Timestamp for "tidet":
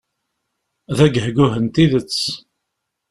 1.73-2.19